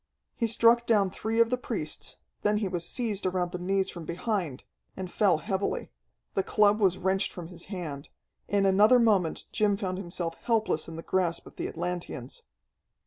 He 0.35 0.47
struck 0.47 0.87
down 0.87 1.11
three 1.11 1.39
of 1.39 1.51
the 1.51 1.59
priests; 1.59 2.17
then 2.41 2.57
he 2.57 2.67
was 2.67 2.89
seized 2.89 3.27
around 3.27 3.51
the 3.51 3.59
knees 3.59 3.91
from 3.91 4.03
behind, 4.03 4.63
and 4.97 5.11
fell 5.11 5.37
heavily. 5.37 5.91
The 6.33 6.41
club 6.41 6.79
was 6.79 6.97
wrenched 6.97 7.31
from 7.31 7.49
his 7.49 7.65
hand. 7.65 8.09
In 8.47 8.65
another 8.65 8.97
moment 8.97 9.45
Jim 9.51 9.77
found 9.77 9.99
himself 9.99 10.33
helpless 10.41 10.87
in 10.87 10.95
the 10.95 11.03
grasp 11.03 11.45
of 11.45 11.55
the 11.57 11.67
Atlanteans. 11.67 12.41